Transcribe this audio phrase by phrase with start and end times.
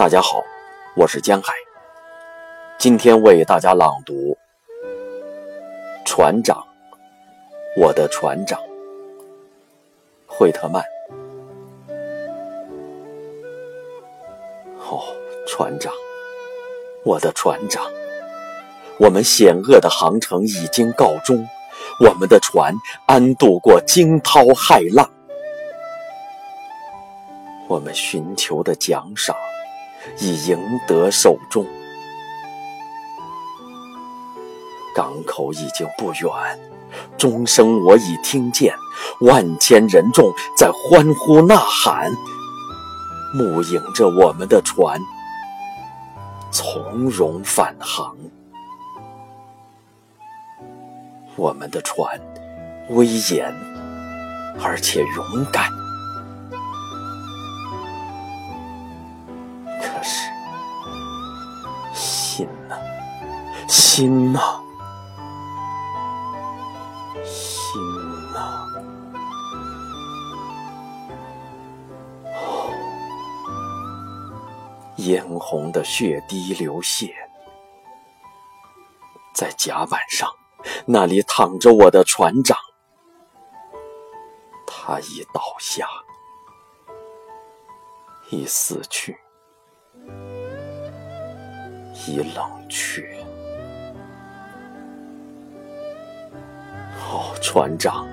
[0.00, 0.42] 大家好，
[0.96, 1.52] 我是江海，
[2.78, 4.14] 今天为大家朗读
[6.06, 6.56] 《船长》，
[7.78, 8.58] 我的船长，
[10.26, 10.82] 惠特曼。
[14.88, 15.02] 哦，
[15.46, 15.92] 船长，
[17.04, 17.84] 我的船长，
[18.98, 21.46] 我们险恶的航程已经告终，
[22.08, 25.10] 我们的船安度过惊涛骇浪，
[27.68, 29.36] 我们寻求的奖赏。
[30.18, 31.66] 已赢得手中，
[34.94, 36.58] 港口已经不远，
[37.16, 38.74] 钟声我已听见，
[39.20, 42.10] 万千人众在欢呼呐喊，
[43.34, 45.00] 目迎着我们的船
[46.50, 48.16] 从容返航。
[51.36, 52.20] 我们的船
[52.90, 53.54] 威严
[54.60, 55.79] 而且勇敢。
[63.92, 64.38] 心呐，
[67.24, 67.82] 心
[68.32, 68.64] 呐！
[74.96, 77.12] 嫣红的血滴流泻，
[79.34, 80.30] 在甲板上，
[80.86, 82.56] 那里躺着我的船长，
[84.68, 85.84] 他已倒下，
[88.30, 89.18] 已死去。
[92.06, 93.29] 已冷却。
[97.10, 98.06] 哦，船长，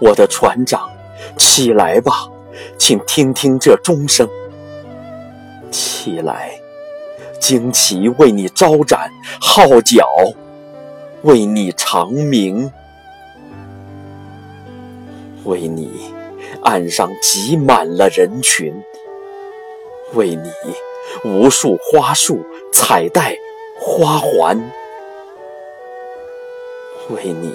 [0.00, 0.88] 我的船长，
[1.36, 2.28] 起来吧，
[2.78, 4.28] 请听听这钟声。
[5.72, 6.60] 起来，
[7.40, 10.06] 旌旗为你招展，号角
[11.22, 12.72] 为你长鸣，
[15.44, 16.12] 为你
[16.62, 18.72] 岸上挤满了人群，
[20.14, 20.52] 为你
[21.24, 22.40] 无数花束。
[22.72, 23.34] 彩带、
[23.80, 24.70] 花环，
[27.08, 27.50] 为你，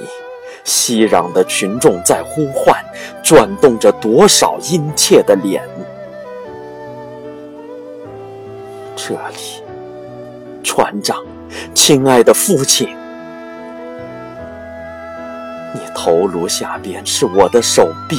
[0.63, 2.75] 熙攘的群众在呼唤，
[3.23, 5.63] 转动着多少殷切的脸。
[8.95, 9.63] 这里，
[10.63, 11.17] 船长，
[11.73, 12.87] 亲爱的父亲，
[15.73, 18.17] 你头颅下边是我的手臂，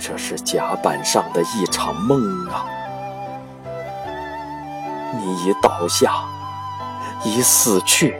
[0.00, 2.66] 这是甲板上的一场梦啊。
[5.14, 6.24] 你已倒下，
[7.22, 8.16] 已死去，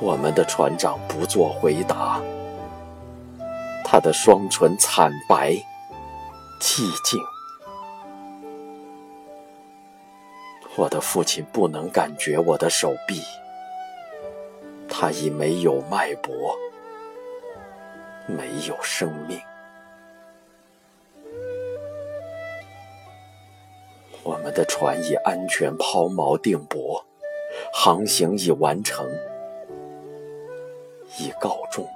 [0.00, 2.20] 我们的船长不做回答，
[3.84, 5.52] 他的双唇惨白、
[6.60, 7.20] 寂静。
[10.76, 13.22] 我的父亲不能感觉我的手臂，
[14.88, 16.56] 他已没有脉搏。
[18.30, 19.40] 没有生命，
[24.22, 27.02] 我们的船已安全抛锚定泊，
[27.72, 29.08] 航行已完成，
[31.16, 31.88] 已告终。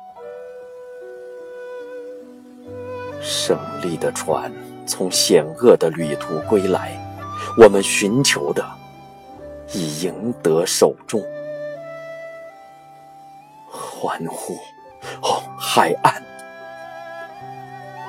[3.21, 4.53] 胜利的船
[4.87, 6.97] 从险恶的旅途归来，
[7.59, 8.65] 我们寻求的
[9.73, 11.23] 已赢得手中，
[13.71, 14.55] 欢呼。
[15.23, 16.23] 哦，海岸，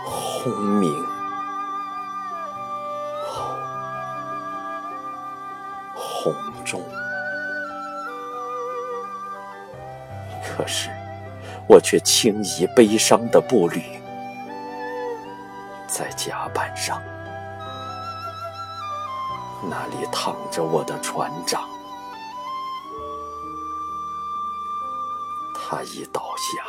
[0.05, 0.91] 轰鸣，
[5.95, 6.33] 红
[6.63, 6.81] 钟。
[10.55, 10.91] 可是，
[11.67, 13.81] 我却轻移悲伤的步履，
[15.87, 17.01] 在甲板上，
[19.67, 21.67] 那里躺着我的船长。
[25.55, 26.63] 他已倒下，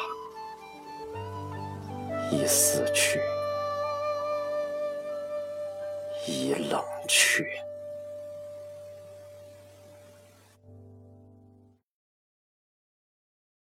[2.30, 3.20] 已死去，
[6.26, 7.44] 已冷却。